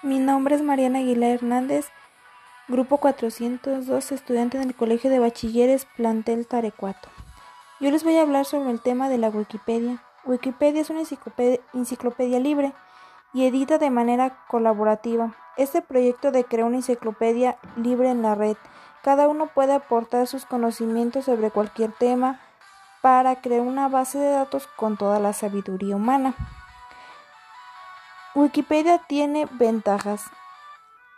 Mi 0.00 0.20
nombre 0.20 0.54
es 0.54 0.62
Mariana 0.62 1.00
Aguilar 1.00 1.30
Hernández, 1.30 1.88
grupo 2.68 2.98
402, 2.98 4.12
estudiante 4.12 4.56
en 4.56 4.62
el 4.68 4.76
Colegio 4.76 5.10
de 5.10 5.18
Bachilleres 5.18 5.88
Plantel 5.96 6.46
Tarecuato. 6.46 7.08
Yo 7.80 7.90
les 7.90 8.04
voy 8.04 8.16
a 8.16 8.22
hablar 8.22 8.44
sobre 8.44 8.70
el 8.70 8.80
tema 8.80 9.08
de 9.08 9.18
la 9.18 9.28
Wikipedia. 9.28 10.00
Wikipedia 10.24 10.82
es 10.82 10.90
una 10.90 11.00
enciclopedia, 11.00 12.38
libre 12.38 12.74
y 13.34 13.46
edita 13.46 13.78
de 13.78 13.90
manera 13.90 14.38
colaborativa. 14.46 15.34
Este 15.56 15.82
proyecto 15.82 16.30
de 16.30 16.44
crear 16.44 16.68
una 16.68 16.76
enciclopedia 16.76 17.58
libre 17.74 18.10
en 18.10 18.22
la 18.22 18.36
red. 18.36 18.56
Cada 19.02 19.26
uno 19.26 19.48
puede 19.48 19.72
aportar 19.72 20.28
sus 20.28 20.46
conocimientos 20.46 21.24
sobre 21.24 21.50
cualquier 21.50 21.90
tema 21.90 22.40
para 23.02 23.40
crear 23.40 23.62
una 23.62 23.88
base 23.88 24.18
de 24.18 24.30
datos 24.30 24.68
con 24.76 24.96
toda 24.96 25.18
la 25.18 25.32
sabiduría 25.32 25.96
humana. 25.96 26.36
Wikipedia 28.38 28.98
tiene 28.98 29.48
ventajas. 29.50 30.22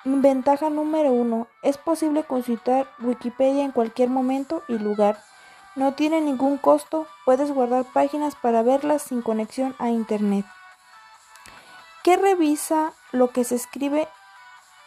Ventaja 0.04 0.70
número 0.70 1.12
uno. 1.12 1.48
Es 1.60 1.76
posible 1.76 2.24
consultar 2.24 2.88
Wikipedia 2.98 3.62
en 3.62 3.72
cualquier 3.72 4.08
momento 4.08 4.62
y 4.68 4.78
lugar. 4.78 5.22
No 5.76 5.92
tiene 5.92 6.22
ningún 6.22 6.56
costo. 6.56 7.06
Puedes 7.26 7.52
guardar 7.52 7.84
páginas 7.84 8.36
para 8.36 8.62
verlas 8.62 9.02
sin 9.02 9.20
conexión 9.20 9.76
a 9.78 9.90
Internet. 9.90 10.46
¿Qué 12.02 12.16
revisa 12.16 12.94
lo 13.12 13.28
que 13.28 13.44
se 13.44 13.56
escribe 13.56 14.08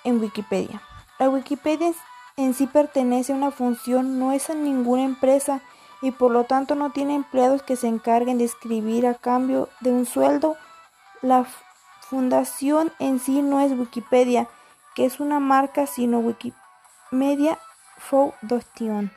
en 0.03 0.19
Wikipedia? 0.19 0.81
La 1.19 1.29
Wikipedia 1.29 1.93
en 2.35 2.55
sí 2.55 2.65
pertenece 2.65 3.33
a 3.33 3.35
una 3.35 3.51
función, 3.51 4.17
no 4.17 4.31
es 4.31 4.49
en 4.49 4.63
ninguna 4.63 5.03
empresa 5.03 5.61
y 6.01 6.09
por 6.09 6.31
lo 6.31 6.45
tanto 6.45 6.73
no 6.73 6.89
tiene 6.93 7.13
empleados 7.13 7.61
que 7.61 7.75
se 7.75 7.87
encarguen 7.87 8.39
de 8.39 8.45
escribir 8.45 9.05
a 9.05 9.13
cambio 9.13 9.69
de 9.81 9.91
un 9.91 10.07
sueldo. 10.07 10.57
La 11.21 11.45
fundación 12.13 12.91
en 12.99 13.19
sí 13.19 13.41
no 13.41 13.59
es 13.59 13.71
Wikipedia, 13.71 14.47
que 14.93 15.03
es 15.03 15.19
una 15.19 15.39
marca, 15.39 15.87
sino 15.87 16.19
Wikimedia 16.19 17.57
Foundation. 17.97 19.11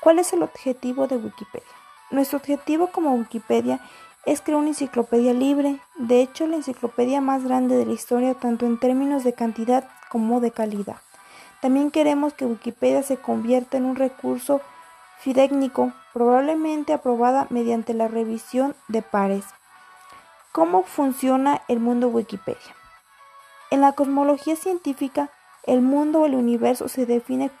¿Cuál 0.00 0.18
es 0.18 0.32
el 0.32 0.42
objetivo 0.42 1.08
de 1.08 1.18
Wikipedia? 1.18 1.68
Nuestro 2.10 2.38
objetivo 2.38 2.86
como 2.86 3.12
Wikipedia 3.12 3.80
es 4.24 4.40
crear 4.40 4.60
una 4.60 4.68
enciclopedia 4.68 5.34
libre, 5.34 5.78
de 5.98 6.22
hecho 6.22 6.46
la 6.46 6.56
enciclopedia 6.56 7.20
más 7.20 7.44
grande 7.44 7.76
de 7.76 7.84
la 7.84 7.92
historia 7.92 8.32
tanto 8.32 8.64
en 8.64 8.80
términos 8.80 9.22
de 9.22 9.34
cantidad 9.34 9.86
como 10.08 10.40
de 10.40 10.52
calidad. 10.52 11.02
También 11.60 11.90
queremos 11.90 12.32
que 12.32 12.46
Wikipedia 12.46 13.02
se 13.02 13.18
convierta 13.18 13.76
en 13.76 13.84
un 13.84 13.96
recurso 13.96 14.62
fidedigno, 15.18 15.92
probablemente 16.14 16.94
aprobada 16.94 17.46
mediante 17.50 17.92
la 17.92 18.08
revisión 18.08 18.74
de 18.88 19.02
pares. 19.02 19.44
¿Cómo 20.58 20.82
funciona 20.82 21.62
el 21.68 21.78
mundo 21.78 22.08
Wikipedia? 22.08 22.74
En 23.70 23.80
la 23.80 23.92
cosmología 23.92 24.56
científica, 24.56 25.30
el 25.62 25.82
mundo 25.82 26.22
o 26.22 26.26
el 26.26 26.34
universo 26.34 26.88
se 26.88 27.06
define 27.06 27.52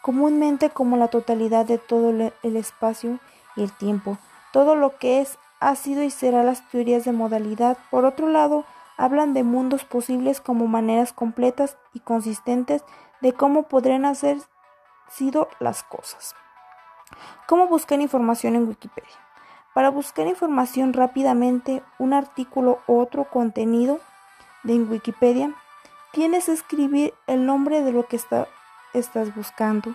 comúnmente 0.00 0.70
como 0.70 0.96
la 0.96 1.08
totalidad 1.08 1.66
de 1.66 1.76
todo 1.76 2.08
el 2.08 2.56
espacio 2.56 3.18
y 3.54 3.64
el 3.64 3.70
tiempo, 3.70 4.16
todo 4.50 4.76
lo 4.76 4.96
que 4.96 5.20
es, 5.20 5.36
ha 5.60 5.76
sido 5.76 6.02
y 6.02 6.08
será 6.08 6.42
las 6.42 6.66
teorías 6.70 7.04
de 7.04 7.12
modalidad. 7.12 7.76
Por 7.90 8.06
otro 8.06 8.28
lado, 8.28 8.64
hablan 8.96 9.34
de 9.34 9.42
mundos 9.42 9.84
posibles 9.84 10.40
como 10.40 10.66
maneras 10.66 11.12
completas 11.12 11.76
y 11.92 12.00
consistentes 12.00 12.82
de 13.20 13.34
cómo 13.34 13.64
podrían 13.64 14.06
haber 14.06 14.38
sido 15.10 15.50
las 15.60 15.82
cosas. 15.82 16.34
¿Cómo 17.46 17.66
buscar 17.68 18.00
información 18.00 18.56
en 18.56 18.68
Wikipedia? 18.68 19.31
Para 19.74 19.90
buscar 19.90 20.26
información 20.26 20.92
rápidamente, 20.92 21.82
un 21.98 22.12
artículo 22.12 22.80
u 22.86 23.00
otro 23.00 23.24
contenido 23.24 24.00
de 24.64 24.74
Wikipedia, 24.74 25.54
tienes 26.12 26.46
que 26.46 26.52
escribir 26.52 27.14
el 27.26 27.46
nombre 27.46 27.82
de 27.82 27.92
lo 27.92 28.06
que 28.06 28.20
estás 28.92 29.34
buscando 29.34 29.94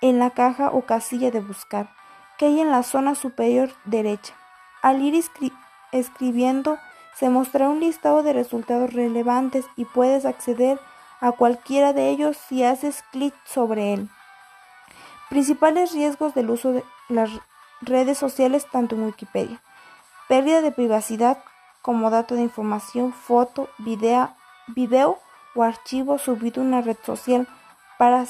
en 0.00 0.18
la 0.18 0.30
caja 0.30 0.70
o 0.70 0.82
casilla 0.82 1.30
de 1.30 1.40
buscar 1.40 1.90
que 2.38 2.46
hay 2.46 2.60
en 2.60 2.70
la 2.70 2.84
zona 2.84 3.14
superior 3.14 3.70
derecha. 3.84 4.32
Al 4.80 5.02
ir 5.02 5.20
escribiendo, 5.92 6.78
se 7.14 7.28
mostrará 7.28 7.68
un 7.68 7.80
listado 7.80 8.22
de 8.22 8.32
resultados 8.32 8.92
relevantes 8.94 9.66
y 9.76 9.84
puedes 9.84 10.24
acceder 10.24 10.78
a 11.20 11.32
cualquiera 11.32 11.92
de 11.92 12.10
ellos 12.10 12.36
si 12.36 12.62
haces 12.62 13.02
clic 13.10 13.34
sobre 13.44 13.92
él. 13.92 14.08
Principales 15.28 15.92
riesgos 15.92 16.32
del 16.34 16.48
uso 16.48 16.72
de 16.72 16.84
las 17.08 17.30
redes 17.80 18.18
sociales 18.18 18.66
tanto 18.70 18.96
en 18.96 19.04
Wikipedia. 19.04 19.62
Pérdida 20.28 20.60
de 20.60 20.72
privacidad 20.72 21.38
como 21.82 22.10
dato 22.10 22.34
de 22.34 22.42
información, 22.42 23.12
foto, 23.12 23.68
video, 23.78 24.30
video 24.68 25.18
o 25.54 25.62
archivo 25.62 26.18
subido 26.18 26.62
a 26.62 26.64
una 26.64 26.80
red 26.80 26.96
social 27.02 27.48
para 27.98 28.26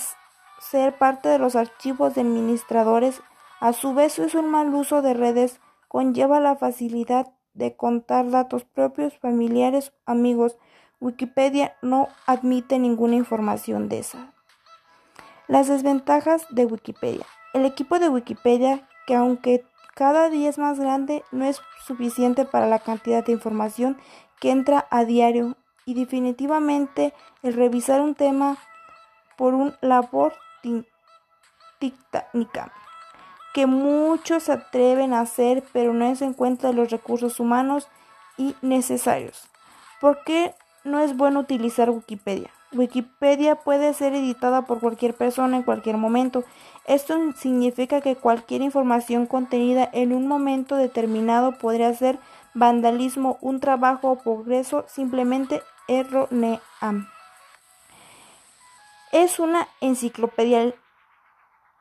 ser 0.60 0.96
parte 0.96 1.28
de 1.28 1.38
los 1.38 1.56
archivos 1.56 2.14
de 2.14 2.22
administradores. 2.22 3.20
A 3.60 3.72
su 3.72 3.94
vez 3.94 4.18
es 4.18 4.34
un 4.34 4.50
mal 4.50 4.72
uso 4.74 5.02
de 5.02 5.14
redes, 5.14 5.60
conlleva 5.88 6.40
la 6.40 6.56
facilidad 6.56 7.32
de 7.54 7.74
contar 7.74 8.30
datos 8.30 8.64
propios, 8.64 9.18
familiares, 9.18 9.92
amigos. 10.06 10.56
Wikipedia 11.00 11.76
no 11.82 12.08
admite 12.26 12.78
ninguna 12.78 13.16
información 13.16 13.88
de 13.88 14.00
esa. 14.00 14.32
Las 15.48 15.68
desventajas 15.68 16.46
de 16.50 16.66
Wikipedia. 16.66 17.26
El 17.54 17.64
equipo 17.64 17.98
de 17.98 18.08
Wikipedia 18.08 18.86
que 19.08 19.14
aunque 19.14 19.64
cada 19.94 20.28
día 20.28 20.50
es 20.50 20.58
más 20.58 20.78
grande, 20.78 21.24
no 21.32 21.46
es 21.46 21.62
suficiente 21.86 22.44
para 22.44 22.66
la 22.66 22.78
cantidad 22.78 23.24
de 23.24 23.32
información 23.32 23.96
que 24.38 24.50
entra 24.50 24.86
a 24.90 25.06
diario 25.06 25.56
y 25.86 25.94
definitivamente 25.94 27.14
el 27.42 27.54
revisar 27.54 28.02
un 28.02 28.14
tema 28.14 28.58
por 29.38 29.54
un 29.54 29.74
labor 29.80 30.34
técnica 31.80 32.70
que 33.54 33.64
muchos 33.64 34.42
se 34.42 34.52
atreven 34.52 35.14
a 35.14 35.20
hacer 35.20 35.64
pero 35.72 35.94
no 35.94 36.14
se 36.14 36.26
encuentra 36.26 36.72
los 36.72 36.90
recursos 36.90 37.40
humanos 37.40 37.88
y 38.36 38.56
necesarios. 38.60 39.48
¿Por 40.02 40.22
qué 40.24 40.54
no 40.84 41.00
es 41.00 41.16
bueno 41.16 41.40
utilizar 41.40 41.88
Wikipedia? 41.88 42.50
Wikipedia 42.72 43.56
puede 43.56 43.94
ser 43.94 44.14
editada 44.14 44.62
por 44.62 44.80
cualquier 44.80 45.14
persona 45.14 45.56
en 45.56 45.62
cualquier 45.62 45.96
momento. 45.96 46.44
Esto 46.86 47.16
significa 47.36 48.00
que 48.02 48.16
cualquier 48.16 48.60
información 48.60 49.26
contenida 49.26 49.88
en 49.92 50.12
un 50.12 50.26
momento 50.26 50.76
determinado 50.76 51.52
podría 51.52 51.92
ser 51.94 52.18
vandalismo, 52.54 53.38
un 53.40 53.60
trabajo 53.60 54.10
o 54.10 54.18
progreso 54.18 54.84
simplemente 54.86 55.62
errónea. 55.86 56.60
Es 59.12 59.38
una 59.38 59.66
enciclopedia 59.80 60.74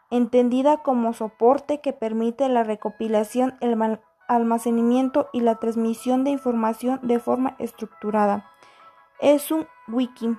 entendida 0.09 0.77
como 0.77 1.11
soporte 1.13 1.81
que 1.81 1.91
permite 1.91 2.47
la 2.47 2.63
recopilación, 2.63 3.57
el 3.59 3.99
almacenamiento 4.29 5.29
y 5.33 5.41
la 5.41 5.55
transmisión 5.55 6.23
de 6.23 6.31
información 6.31 7.01
de 7.03 7.19
forma 7.19 7.55
estructurada. 7.59 8.49
Es 9.19 9.51
un 9.51 9.67
wiki 9.89 10.37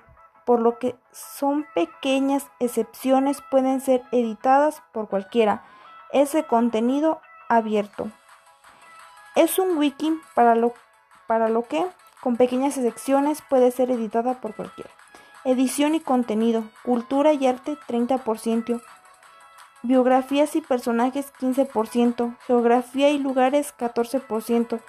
por 0.48 0.60
lo 0.60 0.78
que 0.78 0.97
son 1.12 1.66
pequeñas 1.75 2.47
excepciones 2.59 3.42
pueden 3.50 3.82
ser 3.82 4.03
editadas 4.12 4.81
por 4.92 5.06
cualquiera. 5.06 5.62
Ese 6.10 6.44
contenido 6.44 7.20
abierto. 7.50 8.10
Es 9.36 9.59
un 9.59 9.76
wiki 9.76 10.19
para 10.34 10.54
lo, 10.54 10.72
para 11.26 11.50
lo 11.50 11.64
que, 11.64 11.84
con 12.22 12.38
pequeñas 12.38 12.78
excepciones, 12.78 13.42
puede 13.42 13.70
ser 13.72 13.91
editada 13.91 14.41
por 14.41 14.56
cualquiera. 14.56 14.88
Edición 15.44 15.94
y 15.94 16.00
contenido. 16.00 16.65
Cultura 16.82 17.34
y 17.34 17.47
arte 17.47 17.76
30%. 17.86 18.82
Biografías 19.82 20.56
y 20.56 20.62
personajes 20.62 21.30
15%. 21.42 22.38
Geografía 22.47 23.10
y 23.10 23.19
lugares 23.19 23.75
14%. 23.76 24.80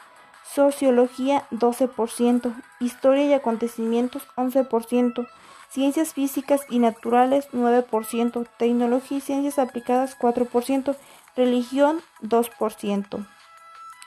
Sociología 0.53 1.45
12%. 1.51 2.53
Historia 2.79 3.25
y 3.25 3.33
acontecimientos 3.33 4.27
11%. 4.35 5.27
Ciencias 5.69 6.13
físicas 6.13 6.61
y 6.69 6.79
naturales 6.79 7.47
9%, 7.51 8.47
tecnología 8.57 9.19
y 9.19 9.21
ciencias 9.21 9.59
aplicadas 9.59 10.17
4%, 10.17 10.95
religión 11.35 12.01
2%. 12.23 13.27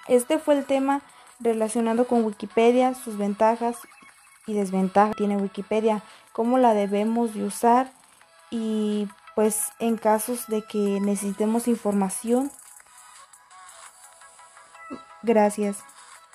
Este 0.09 0.41
fue 0.41 0.59
el 0.59 0.65
tema 0.65 1.03
relacionado 1.39 2.09
con 2.09 2.25
Wikipedia, 2.25 2.95
sus 2.95 3.17
ventajas 3.17 3.77
y 4.49 4.55
desventajas. 4.55 5.15
Tiene 5.15 5.37
Wikipedia, 5.37 6.03
cómo 6.33 6.59
la 6.59 6.75
debemos 6.75 7.33
de 7.35 7.45
usar 7.45 7.93
y 8.51 9.07
pues 9.37 9.71
en 9.79 9.97
casos 9.97 10.49
de 10.49 10.63
que 10.63 10.99
necesitemos 11.01 11.69
información. 11.69 12.51
Gracias. 15.23 15.79